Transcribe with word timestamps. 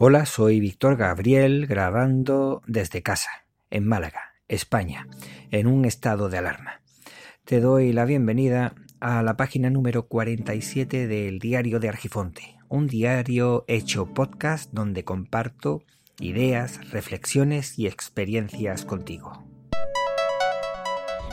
Hola, 0.00 0.26
soy 0.26 0.60
Víctor 0.60 0.96
Gabriel 0.96 1.66
grabando 1.66 2.62
desde 2.68 3.02
casa, 3.02 3.30
en 3.68 3.84
Málaga, 3.84 4.32
España, 4.46 5.08
en 5.50 5.66
un 5.66 5.84
estado 5.84 6.28
de 6.28 6.38
alarma. 6.38 6.82
Te 7.44 7.58
doy 7.58 7.92
la 7.92 8.04
bienvenida 8.04 8.76
a 9.00 9.24
la 9.24 9.36
página 9.36 9.70
número 9.70 10.06
47 10.06 11.08
del 11.08 11.40
Diario 11.40 11.80
de 11.80 11.88
Argifonte, 11.88 12.58
un 12.68 12.86
diario 12.86 13.64
hecho 13.66 14.14
podcast 14.14 14.72
donde 14.72 15.02
comparto 15.02 15.82
ideas, 16.20 16.92
reflexiones 16.92 17.76
y 17.76 17.88
experiencias 17.88 18.84
contigo. 18.84 19.48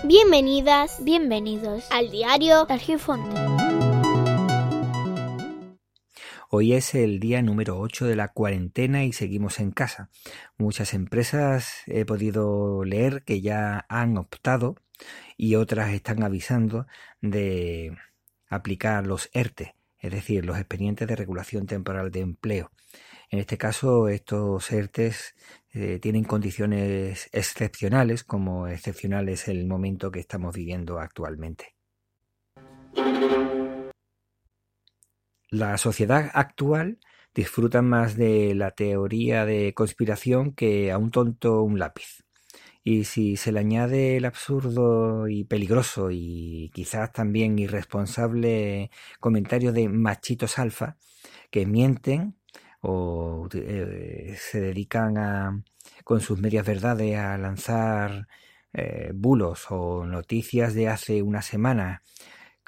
Bienvenidas, 0.06 1.04
bienvenidos 1.04 1.86
al 1.92 2.10
Diario 2.10 2.66
de 2.66 2.74
Argifonte. 2.74 3.54
Hoy 6.57 6.71
es 6.71 6.95
el 6.95 7.19
día 7.19 7.41
número 7.41 7.77
8 7.77 8.05
de 8.05 8.15
la 8.15 8.29
cuarentena 8.29 9.04
y 9.04 9.11
seguimos 9.11 9.59
en 9.59 9.71
casa. 9.71 10.09
Muchas 10.57 10.93
empresas 10.93 11.81
he 11.86 12.05
podido 12.05 12.86
leer 12.86 13.25
que 13.25 13.41
ya 13.41 13.86
han 13.89 14.15
optado 14.18 14.78
y 15.36 15.55
otras 15.55 15.91
están 15.93 16.23
avisando 16.23 16.87
de 17.19 17.97
aplicar 18.47 19.05
los 19.05 19.29
ERTE, 19.33 19.75
es 20.00 20.11
decir, 20.14 20.45
los 20.45 20.57
expedientes 20.57 21.09
de 21.09 21.18
regulación 21.18 21.65
temporal 21.65 22.09
de 22.09 22.21
empleo. 22.21 22.71
En 23.29 23.39
este 23.39 23.57
caso, 23.57 24.07
estos 24.07 24.71
ERTES 24.71 25.36
eh, 25.73 26.00
tienen 26.00 26.23
condiciones 26.23 27.28
excepcionales, 27.33 28.23
como 28.23 28.69
excepcional 28.69 29.28
es 29.28 29.50
el 29.50 29.67
momento 29.67 30.09
que 30.09 30.21
estamos 30.21 30.56
viviendo 30.56 31.00
actualmente. 31.00 31.75
La 35.56 35.78
sociedad 35.78 36.31
actual 36.34 37.00
disfruta 37.34 37.81
más 37.81 38.17
de 38.17 38.53
la 38.56 38.72
teoría 38.72 39.45
de 39.45 39.73
conspiración 39.73 40.52
que 40.52 40.92
a 40.92 40.97
un 40.97 41.12
tonto 41.12 41.62
un 41.64 41.80
lápiz. 41.80 42.25
Y 42.84 43.06
si 43.06 43.38
se 43.38 43.53
le 43.53 43.62
añade 43.62 44.17
el 44.17 44.25
absurdo 44.25 45.30
y 45.30 45.45
peligroso 45.45 46.12
y 46.12 46.72
quizás 46.73 47.14
también 47.14 47.58
irresponsable 47.58 48.92
comentario 49.22 49.72
de 49.72 49.88
machitos 49.88 50.59
alfa 50.59 50.97
que 51.52 51.66
mienten 51.66 52.36
o 52.81 53.47
eh, 53.53 54.36
se 54.38 54.59
dedican 54.59 55.17
a, 55.17 55.64
con 56.03 56.19
sus 56.19 56.38
medias 56.38 56.66
verdades 56.66 57.17
a 57.17 57.38
lanzar 57.38 58.28
eh, 58.73 59.12
bulos 59.16 59.67
o 59.69 60.06
noticias 60.06 60.73
de 60.73 60.90
hace 60.90 61.22
una 61.22 61.42
semana 61.42 62.03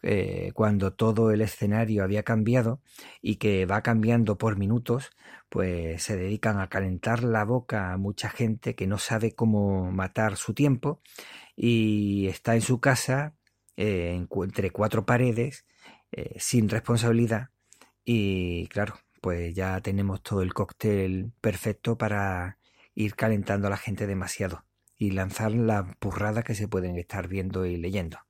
eh, 0.03 0.51
cuando 0.53 0.93
todo 0.93 1.31
el 1.31 1.41
escenario 1.41 2.03
había 2.03 2.23
cambiado 2.23 2.81
y 3.21 3.37
que 3.37 3.65
va 3.65 3.81
cambiando 3.81 4.37
por 4.37 4.57
minutos, 4.57 5.11
pues 5.49 6.03
se 6.03 6.15
dedican 6.17 6.59
a 6.59 6.69
calentar 6.69 7.23
la 7.23 7.45
boca 7.45 7.93
a 7.93 7.97
mucha 7.97 8.29
gente 8.29 8.75
que 8.75 8.87
no 8.87 8.97
sabe 8.97 9.33
cómo 9.33 9.91
matar 9.91 10.37
su 10.37 10.53
tiempo 10.53 11.01
y 11.55 12.27
está 12.27 12.55
en 12.55 12.61
su 12.61 12.79
casa 12.79 13.35
eh, 13.77 14.25
entre 14.43 14.71
cuatro 14.71 15.05
paredes 15.05 15.65
eh, 16.11 16.35
sin 16.39 16.69
responsabilidad 16.69 17.49
y 18.05 18.67
claro, 18.67 18.95
pues 19.21 19.53
ya 19.55 19.81
tenemos 19.81 20.23
todo 20.23 20.41
el 20.41 20.53
cóctel 20.53 21.33
perfecto 21.41 21.97
para 21.97 22.57
ir 22.95 23.15
calentando 23.15 23.67
a 23.67 23.69
la 23.69 23.77
gente 23.77 24.07
demasiado 24.07 24.65
y 24.97 25.11
lanzar 25.11 25.51
la 25.51 25.97
burrada 26.01 26.43
que 26.43 26.55
se 26.55 26.67
pueden 26.67 26.97
estar 26.97 27.27
viendo 27.27 27.65
y 27.65 27.77
leyendo. 27.77 28.26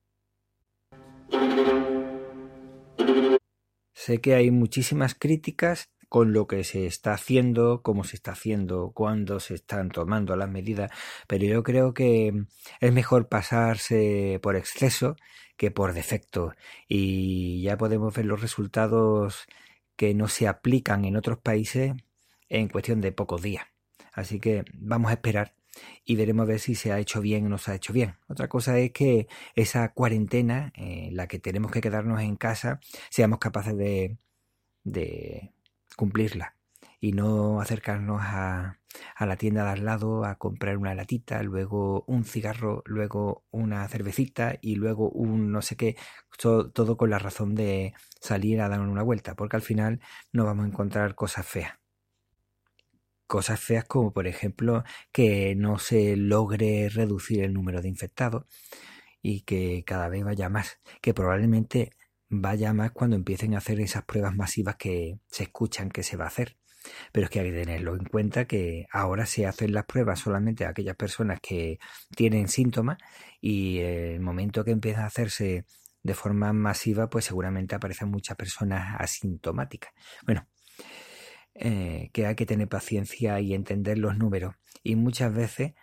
Sé 3.92 4.20
que 4.20 4.34
hay 4.34 4.50
muchísimas 4.50 5.14
críticas 5.14 5.90
con 6.08 6.32
lo 6.32 6.46
que 6.46 6.64
se 6.64 6.86
está 6.86 7.12
haciendo, 7.12 7.82
cómo 7.82 8.04
se 8.04 8.16
está 8.16 8.32
haciendo, 8.32 8.92
cuándo 8.92 9.40
se 9.40 9.54
están 9.54 9.90
tomando 9.90 10.34
las 10.36 10.48
medidas, 10.48 10.90
pero 11.26 11.44
yo 11.44 11.62
creo 11.62 11.92
que 11.92 12.32
es 12.80 12.92
mejor 12.92 13.28
pasarse 13.28 14.40
por 14.42 14.56
exceso 14.56 15.16
que 15.56 15.70
por 15.70 15.92
defecto 15.92 16.54
y 16.88 17.62
ya 17.62 17.76
podemos 17.76 18.14
ver 18.14 18.24
los 18.24 18.40
resultados 18.40 19.46
que 19.96 20.14
no 20.14 20.28
se 20.28 20.48
aplican 20.48 21.04
en 21.04 21.16
otros 21.16 21.38
países 21.38 21.92
en 22.48 22.68
cuestión 22.68 23.00
de 23.00 23.12
pocos 23.12 23.42
días. 23.42 23.66
Así 24.12 24.40
que 24.40 24.64
vamos 24.74 25.10
a 25.10 25.14
esperar 25.14 25.57
y 26.04 26.16
veremos 26.16 26.46
ver 26.46 26.60
si 26.60 26.74
se 26.74 26.92
ha 26.92 26.98
hecho 26.98 27.20
bien 27.20 27.46
o 27.46 27.48
no 27.48 27.58
se 27.58 27.72
ha 27.72 27.74
hecho 27.74 27.92
bien. 27.92 28.16
Otra 28.28 28.48
cosa 28.48 28.78
es 28.78 28.92
que 28.92 29.28
esa 29.54 29.92
cuarentena, 29.92 30.72
en 30.74 31.16
la 31.16 31.26
que 31.28 31.38
tenemos 31.38 31.70
que 31.70 31.80
quedarnos 31.80 32.20
en 32.20 32.36
casa, 32.36 32.80
seamos 33.10 33.38
capaces 33.38 33.76
de, 33.76 34.18
cumplirla 35.96 36.54
y 37.00 37.12
no 37.12 37.60
acercarnos 37.60 38.20
a, 38.22 38.78
la 39.20 39.36
tienda 39.36 39.64
de 39.64 39.70
al 39.70 39.84
lado 39.84 40.24
a 40.24 40.36
comprar 40.36 40.76
una 40.78 40.94
latita, 40.94 41.42
luego 41.42 42.04
un 42.06 42.24
cigarro, 42.24 42.82
luego 42.86 43.44
una 43.50 43.86
cervecita 43.88 44.58
y 44.60 44.76
luego 44.76 45.10
un 45.10 45.52
no 45.52 45.62
sé 45.62 45.76
qué, 45.76 45.96
todo, 46.38 46.70
todo 46.70 46.96
con 46.96 47.10
la 47.10 47.18
razón 47.18 47.54
de 47.54 47.94
salir 48.20 48.60
a 48.60 48.68
dar 48.68 48.80
una 48.80 49.02
vuelta, 49.02 49.34
porque 49.34 49.56
al 49.56 49.62
final 49.62 50.00
no 50.32 50.44
vamos 50.44 50.64
a 50.64 50.68
encontrar 50.68 51.14
cosas 51.14 51.46
feas 51.46 51.78
cosas 53.28 53.60
feas 53.60 53.84
como 53.84 54.12
por 54.12 54.26
ejemplo 54.26 54.82
que 55.12 55.54
no 55.54 55.78
se 55.78 56.16
logre 56.16 56.88
reducir 56.88 57.44
el 57.44 57.54
número 57.54 57.80
de 57.80 57.88
infectados 57.88 58.46
y 59.22 59.42
que 59.42 59.84
cada 59.86 60.08
vez 60.08 60.24
vaya 60.24 60.48
más, 60.48 60.80
que 61.00 61.14
probablemente 61.14 61.92
vaya 62.28 62.72
más 62.72 62.92
cuando 62.92 63.16
empiecen 63.16 63.54
a 63.54 63.58
hacer 63.58 63.80
esas 63.80 64.04
pruebas 64.04 64.34
masivas 64.34 64.76
que 64.76 65.18
se 65.28 65.44
escuchan 65.44 65.90
que 65.90 66.02
se 66.02 66.16
va 66.16 66.24
a 66.24 66.28
hacer. 66.28 66.56
Pero 67.12 67.24
es 67.24 67.30
que 67.30 67.40
hay 67.40 67.50
que 67.50 67.58
tenerlo 67.60 67.96
en 67.96 68.04
cuenta 68.04 68.46
que 68.46 68.86
ahora 68.92 69.26
se 69.26 69.46
hacen 69.46 69.72
las 69.72 69.84
pruebas 69.84 70.20
solamente 70.20 70.64
a 70.64 70.70
aquellas 70.70 70.96
personas 70.96 71.40
que 71.40 71.78
tienen 72.16 72.48
síntomas 72.48 72.98
y 73.40 73.78
el 73.80 74.20
momento 74.20 74.64
que 74.64 74.70
empieza 74.70 75.02
a 75.02 75.06
hacerse 75.06 75.66
de 76.02 76.14
forma 76.14 76.52
masiva, 76.52 77.10
pues 77.10 77.26
seguramente 77.26 77.74
aparecen 77.74 78.08
muchas 78.10 78.36
personas 78.36 78.96
asintomáticas. 78.98 79.92
Bueno, 80.24 80.46
eh, 81.54 82.10
que 82.12 82.26
hay 82.26 82.34
que 82.34 82.46
tener 82.46 82.68
paciencia 82.68 83.40
y 83.40 83.54
entender 83.54 83.98
los 83.98 84.16
números. 84.16 84.54
Y 84.82 84.96
muchas 84.96 85.34
veces 85.34 85.74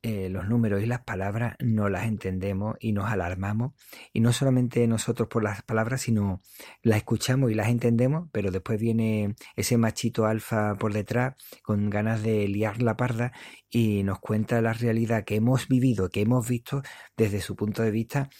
eh, 0.00 0.28
los 0.28 0.48
números 0.48 0.80
y 0.80 0.86
las 0.86 1.02
palabras 1.02 1.56
no 1.58 1.88
las 1.88 2.06
entendemos 2.06 2.76
y 2.78 2.92
nos 2.92 3.10
alarmamos. 3.10 3.72
Y 4.12 4.20
no 4.20 4.32
solamente 4.32 4.86
nosotros 4.86 5.28
por 5.28 5.42
las 5.42 5.62
palabras, 5.62 6.02
sino 6.02 6.40
las 6.82 6.98
escuchamos 6.98 7.50
y 7.50 7.54
las 7.54 7.68
entendemos, 7.68 8.28
pero 8.32 8.52
después 8.52 8.80
viene 8.80 9.34
ese 9.56 9.76
machito 9.76 10.26
alfa 10.26 10.76
por 10.76 10.92
detrás 10.92 11.34
con 11.62 11.90
ganas 11.90 12.22
de 12.22 12.46
liar 12.46 12.80
la 12.80 12.96
parda 12.96 13.32
y 13.68 14.04
nos 14.04 14.20
cuenta 14.20 14.62
la 14.62 14.72
realidad 14.72 15.24
que 15.24 15.34
hemos 15.36 15.66
vivido, 15.66 16.10
que 16.10 16.20
hemos 16.20 16.48
visto 16.48 16.82
desde 17.16 17.40
su 17.40 17.56
punto 17.56 17.82
de 17.82 17.90
vista 17.90 18.30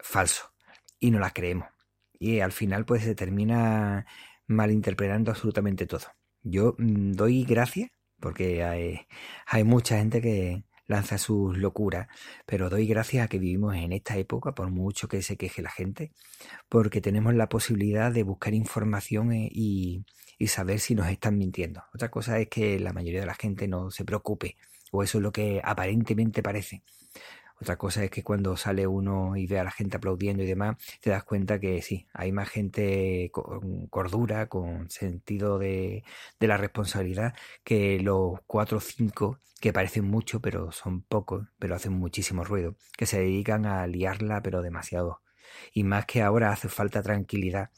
falso. 0.00 0.52
Y 0.98 1.12
no 1.12 1.20
la 1.20 1.30
creemos. 1.30 1.68
Y 2.18 2.40
al 2.40 2.52
final 2.52 2.84
pues 2.84 3.04
se 3.04 3.14
termina 3.14 4.06
malinterpretando 4.46 5.30
absolutamente 5.30 5.86
todo. 5.86 6.06
Yo 6.42 6.74
mm, 6.78 7.12
doy 7.12 7.44
gracias 7.44 7.90
porque 8.20 8.62
hay, 8.62 9.64
mucha 9.64 9.98
gente 9.98 10.22
que 10.22 10.64
lanza 10.86 11.18
sus 11.18 11.58
locuras, 11.58 12.06
pero 12.46 12.70
doy 12.70 12.86
gracias 12.86 13.24
a 13.24 13.28
que 13.28 13.38
vivimos 13.38 13.74
en 13.74 13.92
esta 13.92 14.16
época, 14.16 14.54
por 14.54 14.70
mucho 14.70 15.08
que 15.08 15.22
se 15.22 15.36
queje 15.36 15.60
la 15.60 15.70
gente, 15.70 16.12
porque 16.68 17.00
tenemos 17.00 17.34
la 17.34 17.48
posibilidad 17.48 18.12
de 18.12 18.22
buscar 18.22 18.54
información 18.54 19.32
eh, 19.32 19.50
y 19.52 20.04
saber 20.46 20.80
si 20.80 20.94
nos 20.94 21.08
están 21.08 21.36
mintiendo. 21.36 21.82
Otra 21.94 22.10
cosa 22.10 22.38
es 22.38 22.48
que 22.48 22.78
la 22.78 22.92
mayoría 22.92 23.20
de 23.20 23.26
la 23.26 23.34
gente 23.34 23.66
no 23.68 23.90
se 23.90 24.04
preocupe, 24.04 24.56
o 24.92 25.02
eso 25.02 25.18
es 25.18 25.22
lo 25.22 25.32
que 25.32 25.60
aparentemente 25.64 26.42
parece. 26.42 26.82
Otra 27.62 27.76
cosa 27.76 28.02
es 28.02 28.10
que 28.10 28.24
cuando 28.24 28.56
sale 28.56 28.88
uno 28.88 29.36
y 29.36 29.46
ve 29.46 29.60
a 29.60 29.62
la 29.62 29.70
gente 29.70 29.96
aplaudiendo 29.96 30.42
y 30.42 30.46
demás, 30.46 30.78
te 31.00 31.10
das 31.10 31.22
cuenta 31.22 31.60
que 31.60 31.80
sí, 31.80 32.08
hay 32.12 32.32
más 32.32 32.48
gente 32.48 33.30
con 33.32 33.86
cordura, 33.86 34.48
con 34.48 34.90
sentido 34.90 35.60
de, 35.60 36.02
la 36.40 36.56
responsabilidad, 36.56 37.34
que 37.62 38.00
los 38.00 38.40
cuatro 38.48 38.78
o 38.78 38.80
cinco 38.80 39.38
que 39.60 39.72
parecen 39.72 40.04
mucho, 40.06 40.40
pero 40.40 40.72
son 40.72 41.02
pocos, 41.02 41.46
pero 41.60 41.76
hacen 41.76 41.92
muchísimo 41.92 42.42
ruido, 42.42 42.74
que 42.98 43.06
se 43.06 43.20
dedican 43.20 43.64
a 43.64 43.86
liarla, 43.86 44.42
pero 44.42 44.60
demasiado. 44.60 45.20
Y 45.72 45.84
más 45.84 46.04
que 46.06 46.20
ahora 46.20 46.50
hace 46.50 46.68
falta 46.68 47.00
tranquilidad, 47.00 47.70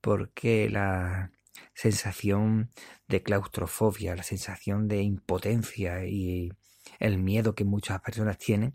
porque 0.00 0.70
la 0.70 1.32
sensación 1.74 2.70
de 3.08 3.22
claustrofobia, 3.22 4.16
la 4.16 4.22
sensación 4.22 4.88
de 4.88 5.02
impotencia 5.02 6.06
y 6.06 6.50
el 6.98 7.18
miedo 7.18 7.54
que 7.54 7.64
muchas 7.64 8.00
personas 8.00 8.38
tienen, 8.38 8.74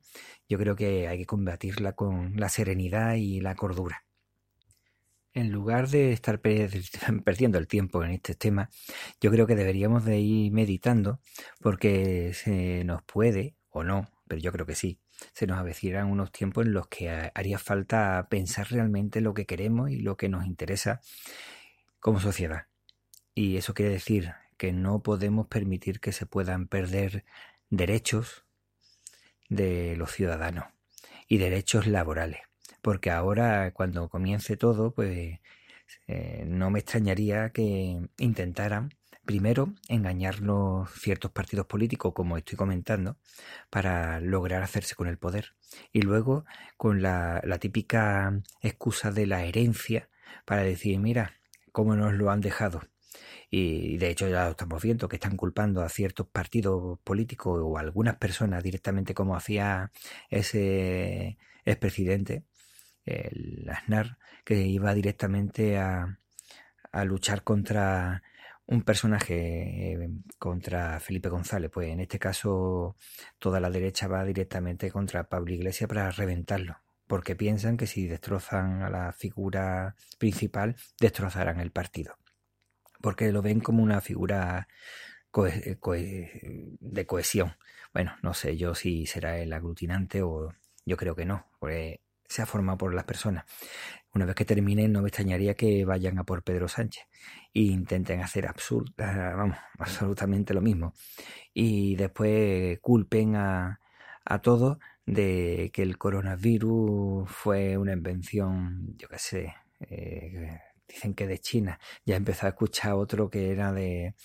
yo 0.54 0.60
creo 0.60 0.76
que 0.76 1.08
hay 1.08 1.18
que 1.18 1.26
combatirla 1.26 1.94
con 1.94 2.40
la 2.40 2.48
serenidad 2.48 3.16
y 3.16 3.42
la 3.42 3.56
cordura. 3.56 4.06
En 5.34 5.52
lugar 5.52 5.88
de 5.90 6.14
estar 6.14 6.40
perdiendo 7.26 7.58
el 7.58 7.68
tiempo 7.68 8.04
en 8.04 8.12
este 8.12 8.36
tema, 8.36 8.70
yo 9.20 9.32
creo 9.32 9.48
que 9.48 9.56
deberíamos 9.56 10.06
de 10.06 10.20
ir 10.20 10.52
meditando 10.52 11.20
porque 11.60 12.36
se 12.36 12.84
nos 12.84 13.02
puede, 13.02 13.56
o 13.72 13.84
no, 13.84 14.12
pero 14.28 14.42
yo 14.42 14.52
creo 14.52 14.68
que 14.68 14.76
sí, 14.76 15.00
se 15.34 15.48
nos 15.48 15.58
avecinan 15.58 16.12
unos 16.12 16.32
tiempos 16.32 16.68
en 16.68 16.74
los 16.74 16.88
que 16.88 17.10
haría 17.10 17.58
falta 17.58 18.28
pensar 18.30 18.68
realmente 18.70 19.22
lo 19.22 19.34
que 19.34 19.48
queremos 19.48 19.90
y 19.90 20.02
lo 20.02 20.18
que 20.18 20.30
nos 20.30 20.46
interesa 20.46 21.02
como 22.00 22.20
sociedad. 22.20 22.68
Y 23.34 23.58
eso 23.58 23.74
quiere 23.74 23.92
decir 23.92 24.34
que 24.58 24.72
no 24.72 25.02
podemos 25.02 25.48
permitir 25.48 26.00
que 26.00 26.12
se 26.12 26.28
puedan 26.28 26.68
perder 26.68 27.26
derechos 27.72 28.46
de 29.50 29.96
los 29.96 30.12
ciudadanos 30.12 30.66
y 31.28 31.38
derechos 31.38 31.88
laborales. 31.88 32.42
Porque 32.82 33.12
ahora, 33.12 33.72
cuando 33.72 34.10
comience 34.10 34.58
todo, 34.58 34.94
pues 34.94 35.40
eh, 36.08 36.44
no 36.48 36.70
me 36.70 36.80
extrañaría 36.80 37.52
que 37.52 38.00
intentaran 38.18 38.90
primero 39.26 39.74
engañarnos 39.88 40.92
ciertos 40.92 41.32
partidos 41.32 41.66
políticos, 41.66 42.14
como 42.14 42.38
estoy 42.38 42.58
comentando, 42.58 43.18
para 43.70 44.20
lograr 44.20 44.64
hacerse 44.64 44.96
con 44.96 45.08
el 45.08 45.18
poder. 45.18 45.56
Y 45.92 46.02
luego 46.02 46.46
con 46.78 47.02
la, 47.02 47.42
la 47.46 47.58
típica 47.58 48.42
excusa 48.62 49.12
de 49.12 49.28
la 49.28 49.46
herencia 49.46 50.10
para 50.46 50.64
decir, 50.64 51.00
mira, 51.00 51.34
cómo 51.72 51.96
nos 51.96 52.14
lo 52.14 52.32
han 52.32 52.42
dejado. 52.42 52.82
Y 53.56 53.98
de 53.98 54.10
hecho 54.10 54.28
ya 54.28 54.46
lo 54.46 54.52
estamos 54.52 54.82
viendo, 54.82 55.08
que 55.08 55.18
están 55.18 55.38
culpando 55.38 55.84
a 55.84 55.90
ciertos 55.90 56.28
partidos 56.28 56.98
políticos 57.04 57.62
o 57.64 57.78
a 57.78 57.82
algunas 57.82 58.16
personas 58.16 58.64
directamente 58.64 59.14
como 59.14 59.36
hacía 59.36 59.92
ese 60.32 61.38
expresidente, 61.64 62.46
el 63.06 63.70
Aznar, 63.70 64.18
que 64.44 64.56
iba 64.66 64.96
directamente 64.96 65.78
a, 65.78 66.18
a 66.92 67.06
luchar 67.06 67.44
contra 67.44 68.24
un 68.66 68.82
personaje 68.82 69.94
eh, 69.94 70.10
contra 70.40 71.00
Felipe 71.00 71.30
González, 71.30 71.70
pues 71.72 71.90
en 71.90 72.00
este 72.00 72.18
caso 72.18 72.96
toda 73.38 73.60
la 73.60 73.70
derecha 73.70 74.08
va 74.08 74.26
directamente 74.26 74.90
contra 74.90 75.30
Pablo 75.30 75.54
Iglesias 75.54 75.88
para 75.88 76.10
reventarlo, 76.10 76.78
porque 77.06 77.36
piensan 77.36 77.78
que 77.78 77.86
si 77.86 78.08
destrozan 78.08 78.82
a 78.82 78.90
la 78.90 79.14
figura 79.14 79.96
principal, 80.18 80.76
destrozarán 81.00 81.60
el 81.60 81.72
partido, 81.72 82.16
porque 83.04 83.34
lo 83.34 83.42
ven 83.42 83.60
como 83.60 83.84
una 83.84 84.00
figura 84.00 84.70
de 85.34 87.06
cohesión. 87.06 87.54
Bueno, 87.94 88.16
no 88.22 88.34
sé 88.34 88.56
yo 88.56 88.74
si 88.76 89.06
será 89.06 89.40
el 89.40 89.52
aglutinante 89.52 90.22
o 90.22 90.54
yo 90.86 90.96
creo 90.96 91.14
que 91.14 91.26
no, 91.26 91.46
porque 91.60 92.00
se 92.30 92.42
ha 92.42 92.46
formado 92.46 92.78
por 92.78 92.94
las 92.94 93.04
personas. 93.04 93.44
Una 94.14 94.26
vez 94.26 94.36
que 94.36 94.46
terminen, 94.46 94.94
no 94.94 95.02
me 95.02 95.10
extrañaría 95.10 95.54
que 95.56 95.84
vayan 95.84 96.18
a 96.18 96.24
por 96.24 96.44
Pedro 96.44 96.70
Sánchez 96.70 97.04
e 97.54 97.60
intenten 97.64 98.22
hacer 98.22 98.48
absurda, 98.48 99.36
vamos, 99.36 99.58
absolutamente 99.80 100.54
lo 100.54 100.62
mismo. 100.62 100.94
Y 101.54 101.98
después 101.98 102.80
culpen 102.80 103.36
a, 103.36 103.82
a 104.24 104.40
todos 104.40 104.78
de 105.06 105.72
que 105.74 105.82
el 105.82 105.98
coronavirus 105.98 107.30
fue 107.30 107.78
una 107.78 107.92
invención, 107.92 108.96
yo 108.96 109.10
qué 109.10 109.20
sé, 109.20 109.56
eh, 109.82 110.62
dicen 110.94 111.14
que 111.14 111.28
de 111.28 111.40
China. 111.40 111.80
Ya 112.06 112.16
empezó 112.16 112.46
a 112.46 112.50
escuchar 112.50 112.94
otro 112.94 113.30
que 113.30 113.52
era 113.52 113.74
de, 113.74 114.16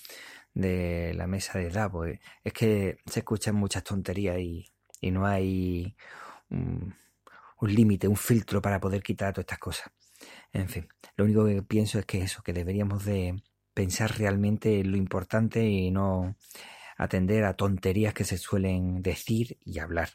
de 0.54 1.14
la 1.14 1.26
mesa 1.26 1.58
de 1.58 1.70
Davos. 1.70 2.08
Es 2.44 2.52
que 2.52 2.98
se 3.06 3.20
escuchan 3.20 3.54
muchas 3.54 3.84
tonterías 3.84 4.38
y, 4.38 4.66
y 5.00 5.10
no 5.10 5.26
hay 5.26 5.96
un 6.50 6.94
límite, 7.60 8.08
un 8.08 8.16
filtro 8.16 8.60
para 8.62 8.80
poder 8.80 9.02
quitar 9.02 9.32
todas 9.32 9.44
estas 9.44 9.58
cosas. 9.58 9.92
En 10.52 10.68
fin, 10.68 10.88
lo 11.16 11.24
único 11.24 11.44
que 11.44 11.62
pienso 11.62 11.98
es 11.98 12.06
que 12.06 12.22
eso, 12.22 12.42
que 12.42 12.52
deberíamos 12.52 13.04
de 13.04 13.42
pensar 13.74 14.18
realmente 14.18 14.80
en 14.80 14.90
lo 14.90 14.96
importante 14.96 15.64
y 15.64 15.90
no 15.90 16.36
atender 16.96 17.44
a 17.44 17.54
tonterías 17.54 18.12
que 18.12 18.24
se 18.24 18.38
suelen 18.38 19.02
decir 19.02 19.58
y 19.64 19.78
hablar. 19.78 20.10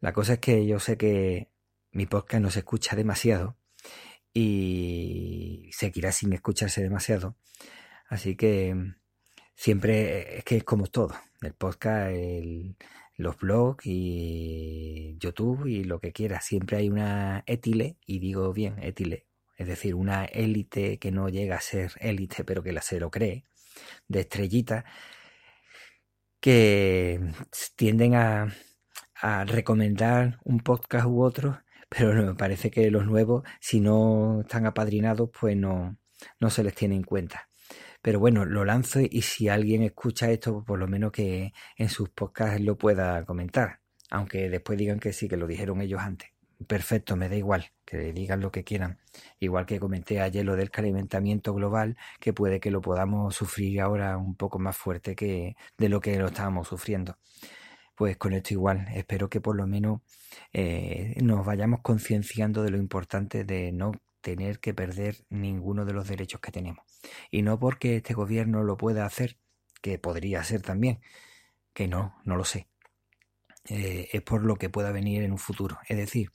La 0.00 0.12
cosa 0.12 0.34
es 0.34 0.38
que 0.40 0.66
yo 0.66 0.78
sé 0.78 0.98
que 0.98 1.50
mi 1.92 2.06
podcast 2.06 2.42
no 2.42 2.50
se 2.50 2.60
escucha 2.60 2.96
demasiado 2.96 3.56
y 4.34 5.70
seguirá 5.72 6.12
sin 6.12 6.32
escucharse 6.32 6.82
demasiado. 6.82 7.36
Así 8.08 8.36
que 8.36 8.94
siempre 9.54 10.38
es 10.38 10.44
que 10.44 10.58
es 10.58 10.64
como 10.64 10.86
todo. 10.86 11.14
El 11.40 11.54
podcast, 11.54 12.12
el, 12.12 12.76
los 13.16 13.38
blogs 13.38 13.86
y 13.86 15.16
YouTube 15.18 15.66
y 15.66 15.84
lo 15.84 16.00
que 16.00 16.12
quiera. 16.12 16.40
Siempre 16.40 16.78
hay 16.78 16.90
una 16.90 17.44
étile, 17.46 17.96
y 18.06 18.18
digo 18.18 18.52
bien, 18.52 18.82
étile, 18.82 19.26
es 19.56 19.66
decir, 19.68 19.94
una 19.94 20.24
élite 20.24 20.98
que 20.98 21.10
no 21.10 21.28
llega 21.28 21.56
a 21.56 21.60
ser 21.60 21.92
élite, 22.00 22.44
pero 22.44 22.62
que 22.62 22.72
la 22.72 22.82
se 22.82 23.00
lo 23.00 23.10
cree, 23.10 23.44
de 24.08 24.20
estrellita, 24.20 24.84
que 26.40 27.20
tienden 27.76 28.14
a, 28.14 28.54
a 29.14 29.44
recomendar 29.44 30.40
un 30.44 30.60
podcast 30.60 31.06
u 31.06 31.22
otro, 31.22 31.62
pero 31.96 32.14
me 32.14 32.34
parece 32.34 32.70
que 32.70 32.90
los 32.90 33.06
nuevos, 33.06 33.42
si 33.60 33.80
no 33.80 34.40
están 34.42 34.66
apadrinados, 34.66 35.30
pues 35.38 35.56
no, 35.56 35.96
no 36.40 36.50
se 36.50 36.64
les 36.64 36.74
tiene 36.74 36.96
en 36.96 37.02
cuenta. 37.02 37.48
Pero 38.00 38.18
bueno, 38.18 38.44
lo 38.44 38.64
lanzo 38.64 39.00
y 39.00 39.22
si 39.22 39.48
alguien 39.48 39.82
escucha 39.82 40.30
esto, 40.30 40.64
por 40.64 40.78
lo 40.78 40.88
menos 40.88 41.12
que 41.12 41.52
en 41.76 41.88
sus 41.88 42.08
podcasts 42.10 42.60
lo 42.60 42.76
pueda 42.76 43.24
comentar. 43.24 43.80
Aunque 44.10 44.48
después 44.48 44.78
digan 44.78 44.98
que 44.98 45.12
sí, 45.12 45.28
que 45.28 45.36
lo 45.36 45.46
dijeron 45.46 45.80
ellos 45.80 46.00
antes. 46.00 46.30
Perfecto, 46.66 47.16
me 47.16 47.28
da 47.28 47.36
igual, 47.36 47.72
que 47.84 48.12
digan 48.12 48.40
lo 48.40 48.50
que 48.50 48.64
quieran. 48.64 48.98
Igual 49.38 49.66
que 49.66 49.80
comenté 49.80 50.20
ayer 50.20 50.44
lo 50.44 50.56
del 50.56 50.70
calentamiento 50.70 51.54
global, 51.54 51.96
que 52.20 52.32
puede 52.32 52.60
que 52.60 52.70
lo 52.70 52.80
podamos 52.80 53.34
sufrir 53.34 53.80
ahora 53.80 54.16
un 54.16 54.36
poco 54.36 54.58
más 54.58 54.76
fuerte 54.76 55.14
que 55.14 55.56
de 55.78 55.88
lo 55.88 56.00
que 56.00 56.18
lo 56.18 56.26
estábamos 56.26 56.68
sufriendo. 56.68 57.16
Pues 57.94 58.16
con 58.16 58.32
esto 58.32 58.54
igual, 58.54 58.86
espero 58.94 59.28
que 59.28 59.40
por 59.40 59.56
lo 59.56 59.66
menos 59.66 60.00
eh, 60.52 61.14
nos 61.22 61.44
vayamos 61.44 61.80
concienciando 61.82 62.62
de 62.62 62.70
lo 62.70 62.78
importante 62.78 63.44
de 63.44 63.72
no 63.72 63.92
tener 64.22 64.60
que 64.60 64.72
perder 64.72 65.24
ninguno 65.28 65.84
de 65.84 65.92
los 65.92 66.08
derechos 66.08 66.40
que 66.40 66.52
tenemos. 66.52 66.84
Y 67.30 67.42
no 67.42 67.58
porque 67.58 67.96
este 67.96 68.14
gobierno 68.14 68.62
lo 68.62 68.76
pueda 68.76 69.04
hacer, 69.04 69.36
que 69.82 69.98
podría 69.98 70.42
ser 70.44 70.62
también, 70.62 71.00
que 71.74 71.88
no, 71.88 72.16
no 72.24 72.36
lo 72.36 72.44
sé. 72.44 72.68
Eh, 73.68 74.08
es 74.12 74.22
por 74.22 74.44
lo 74.44 74.56
que 74.56 74.70
pueda 74.70 74.92
venir 74.92 75.22
en 75.22 75.32
un 75.32 75.38
futuro. 75.38 75.78
Es 75.88 75.96
decir, 75.96 76.30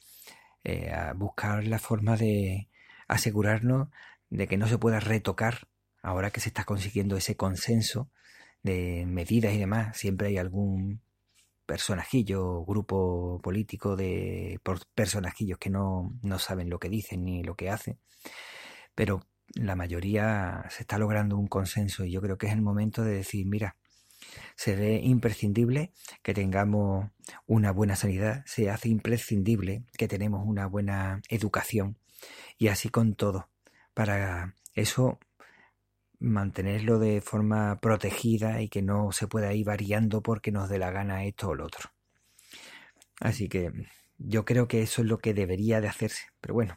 eh, 0.63 0.91
a 0.91 1.13
buscar 1.13 1.65
la 1.65 1.79
forma 1.79 2.17
de 2.17 2.69
asegurarnos 3.07 3.89
de 4.29 4.47
que 4.47 4.57
no 4.57 4.67
se 4.67 4.77
pueda 4.77 4.99
retocar 4.99 5.67
ahora 6.01 6.31
que 6.31 6.41
se 6.41 6.49
está 6.49 6.65
consiguiendo 6.65 7.17
ese 7.17 7.35
consenso 7.35 8.09
de 8.63 9.05
medidas 9.07 9.53
y 9.53 9.59
demás. 9.59 9.97
Siempre 9.97 10.27
hay 10.27 10.37
algún 10.37 11.01
personajillo, 11.67 12.65
grupo 12.65 13.39
político 13.43 13.95
de 13.95 14.59
personajillos 14.95 15.59
que 15.59 15.69
no, 15.69 16.17
no 16.23 16.39
saben 16.39 16.69
lo 16.69 16.79
que 16.79 16.89
dicen 16.89 17.25
ni 17.25 17.43
lo 17.43 17.55
que 17.55 17.69
hacen, 17.69 17.99
pero 18.95 19.21
la 19.53 19.75
mayoría 19.75 20.65
se 20.69 20.81
está 20.81 20.97
logrando 20.97 21.37
un 21.37 21.47
consenso 21.47 22.05
y 22.05 22.11
yo 22.11 22.21
creo 22.21 22.37
que 22.37 22.47
es 22.47 22.53
el 22.53 22.61
momento 22.61 23.03
de 23.03 23.13
decir, 23.13 23.45
mira, 23.45 23.75
se 24.55 24.75
ve 24.75 24.99
imprescindible 25.03 25.93
que 26.23 26.33
tengamos 26.33 27.11
una 27.45 27.71
buena 27.71 27.95
sanidad, 27.95 28.43
se 28.45 28.69
hace 28.69 28.89
imprescindible 28.89 29.83
que 29.97 30.07
tenemos 30.07 30.45
una 30.45 30.65
buena 30.67 31.21
educación 31.29 31.97
y 32.57 32.69
así 32.69 32.89
con 32.89 33.13
todo. 33.13 33.49
Para 33.93 34.55
eso 34.73 35.19
mantenerlo 36.19 36.99
de 36.99 37.21
forma 37.21 37.79
protegida 37.79 38.61
y 38.61 38.69
que 38.69 38.81
no 38.81 39.11
se 39.11 39.27
pueda 39.27 39.53
ir 39.53 39.65
variando 39.65 40.21
porque 40.21 40.51
nos 40.51 40.69
dé 40.69 40.79
la 40.79 40.91
gana 40.91 41.25
esto 41.25 41.49
o 41.49 41.55
lo 41.55 41.65
otro. 41.65 41.91
Así 43.19 43.49
que 43.49 43.71
yo 44.17 44.45
creo 44.45 44.67
que 44.67 44.81
eso 44.81 45.01
es 45.01 45.07
lo 45.07 45.19
que 45.19 45.33
debería 45.33 45.81
de 45.81 45.87
hacerse. 45.87 46.27
Pero 46.41 46.53
bueno, 46.53 46.75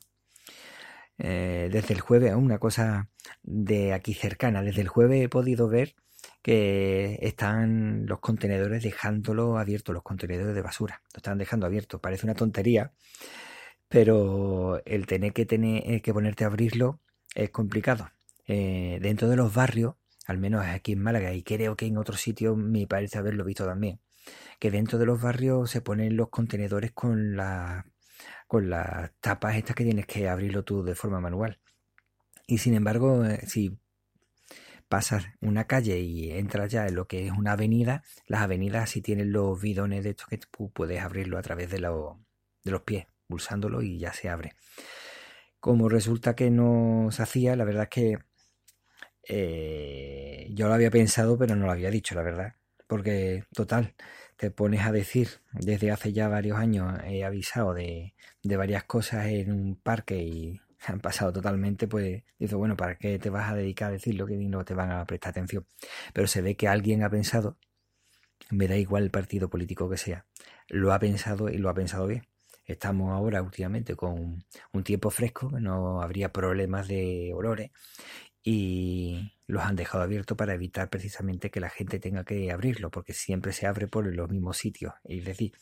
eh, 1.19 1.69
desde 1.71 1.95
el 1.95 2.01
jueves, 2.01 2.35
una 2.35 2.59
cosa 2.59 3.09
de 3.43 3.93
aquí 3.93 4.15
cercana, 4.15 4.63
desde 4.63 4.83
el 4.83 4.89
jueves 4.89 5.23
he 5.23 5.29
podido 5.29 5.69
ver 5.69 5.95
que 6.43 7.19
están 7.23 8.07
los 8.07 8.21
contenedores 8.21 8.83
dejándolo 8.83 9.59
abierto, 9.59 9.93
los 9.93 10.03
contenedores 10.03 10.55
de 10.55 10.63
basura, 10.63 11.03
lo 11.15 11.19
están 11.19 11.39
dejando 11.39 11.67
abierto. 11.67 12.01
Parece 12.01 12.27
una 12.27 12.35
tontería, 12.35 12.93
pero 13.89 14.83
el 14.87 15.07
tener 15.07 15.33
que 15.33 15.47
tener 15.47 16.03
que 16.03 16.13
ponerte 16.15 16.45
a 16.45 16.49
abrirlo 16.49 17.01
es 17.35 17.51
complicado. 17.51 18.09
Eh, 18.53 18.99
dentro 19.01 19.29
de 19.29 19.37
los 19.37 19.55
barrios, 19.55 19.95
al 20.27 20.39
menos 20.39 20.67
aquí 20.67 20.91
en 20.91 21.01
Málaga 21.01 21.33
y 21.33 21.45
creo 21.45 21.77
que 21.77 21.87
en 21.87 21.97
otros 21.97 22.21
sitios 22.21 22.57
me 22.57 22.85
parece 22.89 23.17
haberlo 23.17 23.45
visto 23.45 23.65
también, 23.65 24.01
que 24.59 24.73
dentro 24.73 24.99
de 24.99 25.07
los 25.07 25.23
barrios 25.23 25.71
se 25.71 25.83
ponen 25.83 26.17
los 26.17 26.31
contenedores 26.31 26.91
con, 26.91 27.37
la, 27.37 27.87
con 28.49 28.69
las 28.69 29.13
tapas 29.21 29.55
estas 29.55 29.77
que 29.77 29.85
tienes 29.85 30.05
que 30.05 30.29
abrirlo 30.29 30.65
tú 30.65 30.83
de 30.83 30.97
forma 30.97 31.21
manual. 31.21 31.61
Y 32.49 32.59
sin 32.59 32.75
embargo, 32.75 33.25
eh, 33.25 33.39
si 33.47 33.79
pasas 34.89 35.27
una 35.41 35.69
calle 35.69 36.01
y 36.01 36.33
entras 36.33 36.73
ya 36.73 36.89
en 36.89 36.97
lo 36.97 37.07
que 37.07 37.29
es 37.29 37.33
una 37.33 37.53
avenida, 37.53 38.03
las 38.27 38.41
avenidas 38.43 38.91
sí 38.91 39.01
tienen 39.01 39.31
los 39.31 39.63
bidones 39.63 40.03
de 40.03 40.11
estos 40.11 40.27
que 40.27 40.39
tú 40.39 40.73
puedes 40.73 41.01
abrirlo 41.01 41.39
a 41.39 41.43
través 41.43 41.71
de, 41.71 41.77
de 41.77 42.71
los 42.73 42.83
pies, 42.83 43.07
pulsándolo 43.29 43.81
y 43.81 44.01
ya 44.01 44.13
se 44.13 44.29
abre. 44.29 44.57
Como 45.61 45.89
resulta 45.89 46.35
que 46.35 46.51
no 46.51 47.11
se 47.13 47.23
hacía, 47.23 47.55
la 47.55 47.65
verdad 47.65 47.85
es 47.85 47.91
que 47.91 48.30
eh, 49.29 50.49
yo 50.53 50.69
lo 50.69 50.75
había 50.75 50.91
pensado, 50.91 51.39
pero 51.39 51.57
no 51.57 51.67
lo 51.67 51.73
había 51.73 51.91
dicho, 51.91 52.15
la 52.15 52.23
verdad. 52.23 52.55
Porque, 52.87 53.45
total, 53.55 53.95
te 54.37 54.51
pones 54.51 54.83
a 54.87 54.93
decir, 54.93 55.29
desde 55.53 55.91
hace 55.91 56.13
ya 56.13 56.29
varios 56.29 56.59
años 56.59 56.99
he 57.05 57.25
avisado 57.25 57.75
de, 57.75 58.15
de 58.43 58.57
varias 58.57 58.85
cosas 58.85 59.27
en 59.27 59.53
un 59.53 59.77
parque 59.77 60.17
y 60.23 60.61
han 60.87 61.01
pasado 61.01 61.33
totalmente, 61.33 61.87
pues 61.89 62.23
dice, 62.39 62.55
bueno, 62.55 62.77
¿para 62.77 62.97
qué 62.97 63.19
te 63.19 63.31
vas 63.31 63.51
a 63.51 63.55
dedicar 63.55 63.91
a 63.91 63.93
decir 63.93 64.15
lo 64.15 64.27
que 64.27 64.37
no 64.37 64.65
te 64.65 64.75
van 64.75 64.93
a 64.93 65.05
prestar 65.05 65.31
atención? 65.31 65.67
Pero 66.13 66.27
se 66.27 66.43
ve 66.43 66.57
que 66.57 66.69
alguien 66.69 67.03
ha 67.03 67.11
pensado, 67.11 67.59
me 68.51 68.67
da 68.69 68.77
igual 68.77 69.05
el 69.05 69.11
partido 69.11 69.49
político 69.51 69.89
que 69.89 69.97
sea, 69.97 70.27
lo 70.69 70.93
ha 70.93 70.99
pensado 70.99 71.49
y 71.49 71.59
lo 71.59 71.69
ha 71.69 71.75
pensado 71.75 72.07
bien. 72.07 72.27
Estamos 72.65 73.13
ahora 73.13 73.43
últimamente 73.43 73.97
con 73.97 74.45
un 74.73 74.85
tiempo 74.85 75.11
fresco, 75.11 75.51
no 75.61 76.03
habría 76.03 76.33
problemas 76.33 76.87
de 76.89 77.33
olores 77.35 77.73
y 78.43 79.33
los 79.47 79.63
han 79.63 79.77
dejado 79.77 80.05
abiertos 80.05 80.37
para 80.37 80.55
evitar 80.55 80.89
precisamente 80.89 81.51
que 81.51 81.61
la 81.61 81.71
gente 81.71 81.99
tenga 81.99 82.25
que 82.25 82.51
abrirlo, 82.51 82.91
porque 82.91 83.13
siempre 83.13 83.53
se 83.53 83.67
abre 83.67 83.87
por 83.87 84.07
los 84.07 84.31
mismos 84.31 84.57
sitios. 84.57 84.95
Es 85.05 85.25
decir, 85.25 85.53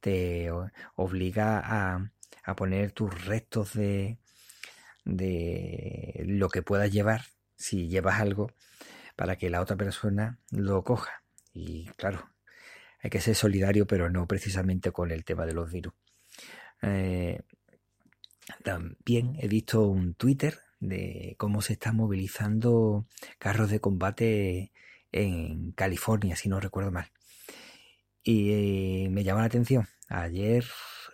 te 0.00 0.50
obliga 0.94 1.60
a, 1.64 2.12
a 2.44 2.56
poner 2.56 2.92
tus 2.92 3.26
restos 3.26 3.74
de, 3.74 4.18
de 5.04 6.22
lo 6.26 6.48
que 6.48 6.62
puedas 6.62 6.90
llevar, 6.92 7.22
si 7.56 7.88
llevas 7.88 8.20
algo, 8.20 8.52
para 9.16 9.36
que 9.36 9.50
la 9.50 9.60
otra 9.60 9.76
persona 9.76 10.38
lo 10.50 10.84
coja. 10.84 11.24
Y 11.52 11.86
claro, 11.96 12.30
hay 13.02 13.10
que 13.10 13.20
ser 13.20 13.34
solidario, 13.34 13.86
pero 13.86 14.08
no 14.10 14.26
precisamente 14.26 14.92
con 14.92 15.10
el 15.10 15.24
tema 15.24 15.46
de 15.46 15.54
los 15.54 15.70
virus. 15.70 15.94
Eh, 16.82 17.40
también 18.62 19.36
he 19.38 19.48
visto 19.48 19.82
un 19.82 20.14
Twitter 20.14 20.58
de 20.80 21.36
cómo 21.38 21.62
se 21.62 21.74
están 21.74 21.96
movilizando 21.96 23.06
carros 23.38 23.70
de 23.70 23.80
combate 23.80 24.72
en 25.12 25.72
California, 25.72 26.36
si 26.36 26.48
no 26.48 26.60
recuerdo 26.60 26.90
mal. 26.90 27.12
Y 28.22 28.50
eh, 29.04 29.08
me 29.10 29.24
llama 29.24 29.40
la 29.40 29.46
atención. 29.46 29.86
Ayer 30.08 30.64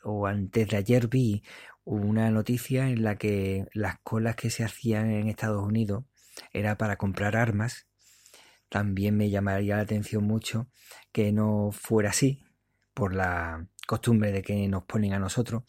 o 0.04 0.26
antes 0.26 0.68
de 0.68 0.76
ayer 0.76 1.08
vi 1.08 1.42
una 1.84 2.30
noticia 2.30 2.88
en 2.88 3.04
la 3.04 3.16
que 3.16 3.66
las 3.72 3.98
colas 4.00 4.36
que 4.36 4.50
se 4.50 4.64
hacían 4.64 5.10
en 5.10 5.28
Estados 5.28 5.62
Unidos 5.62 6.04
era 6.52 6.76
para 6.78 6.96
comprar 6.96 7.36
armas. 7.36 7.86
También 8.68 9.16
me 9.16 9.30
llamaría 9.30 9.76
la 9.76 9.82
atención 9.82 10.24
mucho 10.24 10.68
que 11.12 11.32
no 11.32 11.70
fuera 11.72 12.10
así, 12.10 12.42
por 12.94 13.14
la 13.14 13.68
costumbre 13.86 14.32
de 14.32 14.42
que 14.42 14.68
nos 14.68 14.84
ponen 14.84 15.12
a 15.14 15.18
nosotros, 15.18 15.62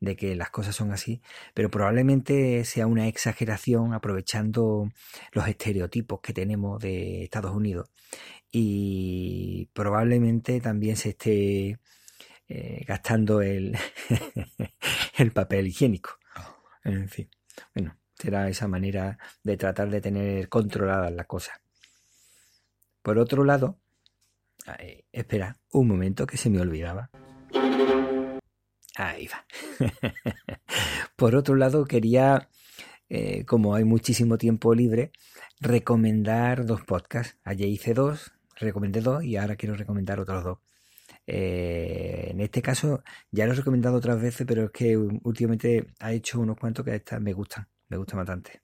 de 0.00 0.16
que 0.16 0.36
las 0.36 0.50
cosas 0.50 0.76
son 0.76 0.92
así, 0.92 1.22
pero 1.54 1.70
probablemente 1.70 2.64
sea 2.64 2.86
una 2.86 3.08
exageración 3.08 3.94
aprovechando 3.94 4.90
los 5.32 5.48
estereotipos 5.48 6.20
que 6.20 6.32
tenemos 6.32 6.80
de 6.80 7.24
Estados 7.24 7.54
Unidos 7.54 7.90
y 8.50 9.70
probablemente 9.72 10.60
también 10.60 10.96
se 10.96 11.10
esté 11.10 11.78
eh, 12.48 12.84
gastando 12.86 13.40
el, 13.40 13.76
el 15.16 15.32
papel 15.32 15.68
higiénico. 15.68 16.18
En 16.84 17.08
fin, 17.08 17.30
bueno, 17.74 17.96
será 18.14 18.48
esa 18.48 18.68
manera 18.68 19.18
de 19.42 19.56
tratar 19.56 19.88
de 19.88 20.00
tener 20.00 20.48
controladas 20.48 21.12
las 21.12 21.26
cosas. 21.26 21.60
Por 23.02 23.18
otro 23.18 23.44
lado, 23.44 23.78
espera, 25.10 25.58
un 25.72 25.88
momento 25.88 26.26
que 26.26 26.36
se 26.36 26.50
me 26.50 26.60
olvidaba. 26.60 27.10
Ahí 28.96 29.28
va. 29.28 29.46
Por 31.16 31.34
otro 31.34 31.54
lado, 31.56 31.84
quería, 31.84 32.48
eh, 33.08 33.44
como 33.44 33.74
hay 33.74 33.84
muchísimo 33.84 34.38
tiempo 34.38 34.74
libre, 34.74 35.12
recomendar 35.60 36.66
dos 36.66 36.82
podcasts. 36.82 37.38
Ayer 37.44 37.68
hice 37.68 37.94
dos, 37.94 38.32
recomendé 38.56 39.00
dos 39.00 39.24
y 39.24 39.36
ahora 39.36 39.56
quiero 39.56 39.74
recomendar 39.76 40.20
otros 40.20 40.44
dos. 40.44 40.58
Eh, 41.26 42.28
en 42.30 42.40
este 42.40 42.62
caso 42.62 43.02
ya 43.30 43.46
lo 43.46 43.52
he 43.52 43.56
recomendado 43.56 43.96
otras 43.96 44.20
veces, 44.20 44.46
pero 44.46 44.64
es 44.64 44.70
que 44.72 44.96
últimamente 44.96 45.86
ha 46.00 46.12
hecho 46.12 46.40
unos 46.40 46.58
cuantos 46.58 46.84
que 46.84 47.02
me 47.20 47.32
gustan, 47.32 47.68
me 47.88 47.96
gustan 47.96 48.18
bastante. 48.18 48.62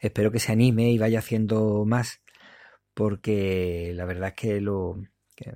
Espero 0.00 0.30
que 0.30 0.40
se 0.40 0.52
anime 0.52 0.90
y 0.90 0.98
vaya 0.98 1.20
haciendo 1.20 1.84
más, 1.86 2.22
porque 2.94 3.92
la 3.94 4.04
verdad 4.06 4.30
es 4.30 4.34
que 4.34 4.60
lo, 4.60 4.96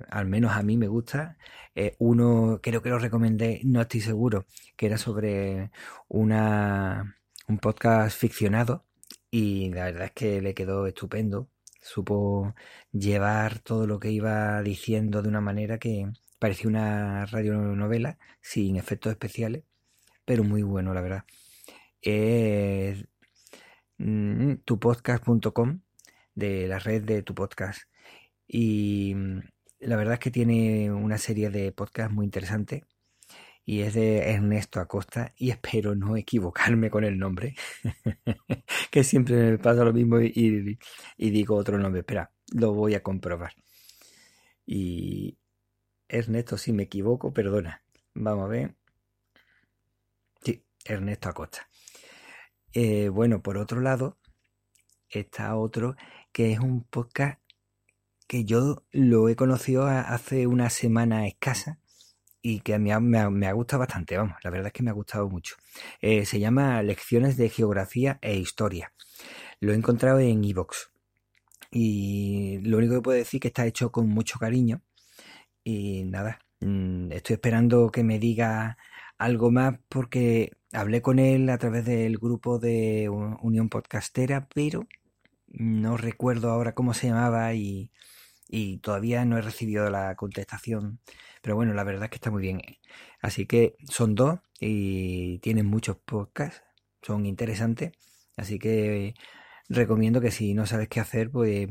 al 0.09 0.27
menos 0.27 0.53
a 0.53 0.63
mí 0.63 0.77
me 0.77 0.87
gusta. 0.87 1.37
Eh, 1.75 1.95
uno, 1.99 2.59
creo 2.61 2.81
que 2.81 2.89
lo 2.89 2.99
recomendé, 2.99 3.61
no 3.63 3.81
estoy 3.81 4.01
seguro, 4.01 4.45
que 4.75 4.87
era 4.87 4.97
sobre 4.97 5.71
una, 6.07 7.17
un 7.47 7.59
podcast 7.59 8.17
ficcionado 8.17 8.85
y 9.31 9.69
la 9.71 9.85
verdad 9.85 10.05
es 10.05 10.11
que 10.13 10.41
le 10.41 10.53
quedó 10.53 10.87
estupendo. 10.87 11.49
Supo 11.81 12.53
llevar 12.91 13.59
todo 13.59 13.87
lo 13.87 13.99
que 13.99 14.11
iba 14.11 14.61
diciendo 14.61 15.21
de 15.21 15.29
una 15.29 15.41
manera 15.41 15.79
que 15.79 16.11
parecía 16.39 16.69
una 16.69 17.25
radionovela 17.25 18.17
sin 18.41 18.75
efectos 18.77 19.11
especiales, 19.11 19.63
pero 20.25 20.43
muy 20.43 20.63
bueno, 20.63 20.93
la 20.93 21.01
verdad. 21.01 21.25
Es 22.01 23.05
mm, 23.97 24.55
tupodcast.com 24.65 25.81
de 26.35 26.67
la 26.67 26.79
red 26.79 27.03
de 27.03 27.23
tu 27.23 27.35
podcast 27.35 27.83
y 28.47 29.15
la 29.81 29.95
verdad 29.95 30.15
es 30.15 30.19
que 30.19 30.31
tiene 30.31 30.91
una 30.91 31.17
serie 31.17 31.49
de 31.49 31.71
podcasts 31.71 32.13
muy 32.13 32.25
interesantes 32.25 32.83
y 33.65 33.81
es 33.81 33.93
de 33.93 34.31
Ernesto 34.31 34.79
Acosta 34.79 35.33
y 35.37 35.49
espero 35.49 35.95
no 35.95 36.15
equivocarme 36.17 36.89
con 36.89 37.03
el 37.03 37.17
nombre, 37.17 37.55
que 38.91 39.03
siempre 39.03 39.51
me 39.51 39.57
pasa 39.57 39.83
lo 39.83 39.93
mismo 39.93 40.19
y, 40.19 40.77
digo 41.17 41.55
otro 41.55 41.77
nombre. 41.77 42.01
Espera, 42.01 42.31
lo 42.53 42.73
voy 42.73 42.95
a 42.95 43.03
comprobar. 43.03 43.53
Y 44.65 45.37
Ernesto, 46.07 46.57
si 46.57 46.73
me 46.73 46.83
equivoco, 46.83 47.33
perdona. 47.33 47.83
Vamos 48.13 48.45
a 48.45 48.47
ver. 48.47 48.75
Sí, 50.43 50.63
Ernesto 50.85 51.29
Acosta. 51.29 51.67
Eh, 52.73 53.09
bueno, 53.09 53.41
por 53.41 53.57
otro 53.57 53.81
lado, 53.81 54.17
está 55.09 55.55
otro 55.55 55.95
que 56.31 56.53
es 56.53 56.59
un 56.59 56.83
podcast 56.83 57.41
que 58.31 58.45
yo 58.45 58.85
lo 58.91 59.27
he 59.27 59.35
conocido 59.35 59.87
hace 59.87 60.47
una 60.47 60.69
semana 60.69 61.27
escasa 61.27 61.79
y 62.41 62.61
que 62.61 62.73
a 62.73 62.79
mí 62.79 62.89
me 62.97 63.47
ha, 63.47 63.51
gustado 63.51 63.81
bastante, 63.81 64.15
vamos, 64.15 64.37
la 64.41 64.49
verdad 64.49 64.67
es 64.67 64.73
que 64.73 64.83
me 64.83 64.89
ha 64.89 64.93
gustado 64.93 65.27
mucho. 65.27 65.57
Eh, 65.99 66.25
se 66.25 66.39
llama 66.39 66.81
Lecciones 66.81 67.35
de 67.35 67.49
Geografía 67.49 68.19
e 68.21 68.37
Historia. 68.37 68.93
Lo 69.59 69.73
he 69.73 69.75
encontrado 69.75 70.19
en 70.19 70.45
iVoox. 70.45 70.91
y 71.71 72.59
lo 72.59 72.77
único 72.77 72.95
que 72.95 73.01
puedo 73.01 73.17
decir 73.17 73.39
es 73.39 73.41
que 73.41 73.47
está 73.49 73.65
hecho 73.65 73.91
con 73.91 74.07
mucho 74.07 74.39
cariño 74.39 74.81
y 75.65 76.05
nada, 76.05 76.39
mm, 76.61 77.11
estoy 77.11 77.33
esperando 77.33 77.91
que 77.91 78.03
me 78.05 78.17
diga 78.17 78.77
algo 79.17 79.51
más 79.51 79.77
porque 79.89 80.53
hablé 80.71 81.01
con 81.01 81.19
él 81.19 81.49
a 81.49 81.57
través 81.57 81.83
del 81.85 82.17
grupo 82.17 82.59
de 82.59 83.09
Unión 83.09 83.67
Podcastera, 83.67 84.47
pero 84.55 84.87
no 85.47 85.97
recuerdo 85.97 86.49
ahora 86.49 86.73
cómo 86.73 86.93
se 86.93 87.07
llamaba 87.07 87.53
y 87.53 87.91
y 88.51 88.79
todavía 88.79 89.25
no 89.25 89.37
he 89.37 89.41
recibido 89.41 89.89
la 89.89 90.15
contestación. 90.15 90.99
Pero 91.41 91.55
bueno, 91.55 91.73
la 91.73 91.83
verdad 91.83 92.05
es 92.05 92.09
que 92.11 92.17
está 92.17 92.31
muy 92.31 92.41
bien. 92.41 92.61
Así 93.21 93.45
que 93.47 93.75
son 93.89 94.13
dos 94.13 94.39
y 94.59 95.39
tienen 95.39 95.65
muchos 95.65 95.97
podcasts, 95.97 96.61
son 97.01 97.25
interesantes. 97.25 97.93
Así 98.37 98.59
que 98.59 99.15
recomiendo 99.69 100.21
que 100.21 100.31
si 100.31 100.53
no 100.53 100.65
sabes 100.65 100.89
qué 100.89 100.99
hacer, 100.99 101.31
pues 101.31 101.69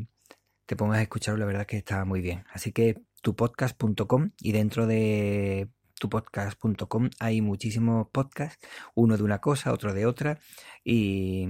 te 0.66 0.76
pongas 0.76 0.98
a 0.98 1.02
escucharlo, 1.02 1.40
la 1.40 1.46
verdad 1.46 1.62
es 1.62 1.68
que 1.68 1.76
está 1.78 2.04
muy 2.04 2.20
bien. 2.22 2.44
Así 2.52 2.72
que 2.72 3.02
tupodcast.com 3.22 4.30
y 4.40 4.52
dentro 4.52 4.86
de 4.86 5.68
tupodcast.com 6.00 7.10
hay 7.18 7.42
muchísimos 7.42 8.08
podcasts, 8.10 8.66
uno 8.94 9.16
de 9.18 9.22
una 9.22 9.40
cosa, 9.40 9.72
otro 9.72 9.92
de 9.92 10.06
otra 10.06 10.40
y 10.82 11.48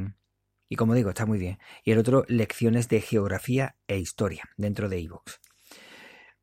y 0.71 0.77
como 0.77 0.95
digo, 0.95 1.11
está 1.11 1.27
muy 1.27 1.39
bien. 1.39 1.59
Y 1.85 1.91
el 1.91 1.99
otro, 1.99 2.25
lecciones 2.29 2.89
de 2.89 3.01
geografía 3.01 3.77
e 3.89 3.99
historia 3.99 4.45
dentro 4.57 4.89
de 4.89 5.01
iVoox. 5.01 5.41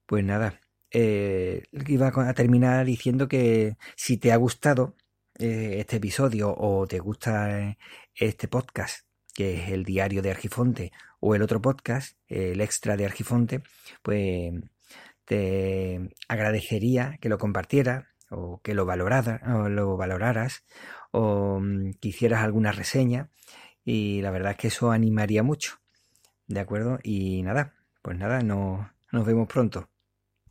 Pues 0.05 0.23
nada, 0.25 0.59
eh, 0.91 1.63
iba 1.87 2.11
a 2.13 2.33
terminar 2.33 2.85
diciendo 2.85 3.29
que 3.29 3.77
si 3.95 4.17
te 4.17 4.33
ha 4.33 4.35
gustado 4.35 4.97
eh, 5.39 5.77
este 5.79 5.95
episodio 5.95 6.53
o 6.57 6.85
te 6.87 6.99
gusta 6.99 7.57
eh, 7.61 7.77
este 8.15 8.49
podcast, 8.49 9.07
que 9.33 9.63
es 9.63 9.69
el 9.69 9.85
diario 9.85 10.21
de 10.21 10.31
Argifonte, 10.31 10.91
o 11.21 11.33
el 11.33 11.41
otro 11.41 11.61
podcast, 11.61 12.17
el 12.27 12.59
extra 12.59 12.97
de 12.97 13.05
Argifonte, 13.05 13.63
pues 14.03 14.53
te 15.23 16.09
agradecería 16.27 17.17
que 17.21 17.29
lo 17.29 17.37
compartieras 17.37 18.05
o 18.29 18.59
que 18.61 18.73
lo, 18.73 18.85
valorara, 18.85 19.41
o 19.55 19.69
lo 19.69 19.95
valoraras 19.95 20.65
o 21.11 21.59
mm, 21.61 21.93
que 22.01 22.09
hicieras 22.09 22.43
alguna 22.43 22.73
reseña 22.73 23.29
y 23.87 24.21
la 24.21 24.31
verdad 24.31 24.51
es 24.51 24.57
que 24.57 24.67
eso 24.67 24.91
animaría 24.91 25.43
mucho. 25.43 25.79
¿De 26.45 26.59
acuerdo? 26.59 26.99
Y 27.03 27.41
nada, 27.41 27.73
pues 28.01 28.17
nada, 28.17 28.41
no, 28.41 28.91
nos 29.13 29.25
vemos 29.25 29.47
pronto. 29.47 29.87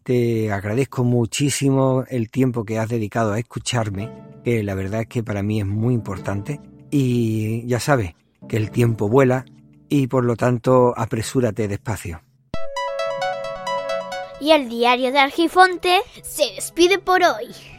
Te 0.02 0.50
agradezco 0.50 1.04
muchísimo 1.04 2.04
el 2.08 2.30
tiempo 2.30 2.64
que 2.64 2.78
has 2.78 2.88
dedicado 2.88 3.34
a 3.34 3.38
escucharme, 3.38 4.10
que 4.42 4.62
la 4.62 4.74
verdad 4.74 5.02
es 5.02 5.08
que 5.08 5.22
para 5.22 5.42
mí 5.42 5.60
es 5.60 5.66
muy 5.66 5.92
importante. 5.92 6.60
Y 6.90 7.66
ya 7.66 7.78
sabes 7.78 8.14
que 8.48 8.56
el 8.56 8.70
tiempo 8.70 9.06
vuela 9.06 9.44
y 9.90 10.06
por 10.06 10.24
lo 10.24 10.34
tanto 10.36 10.94
apresúrate 10.96 11.68
despacio. 11.68 12.22
Y 14.40 14.52
el 14.52 14.70
diario 14.70 15.12
de 15.12 15.18
Argifonte 15.18 15.98
se 16.22 16.54
despide 16.54 16.98
por 16.98 17.22
hoy. 17.22 17.75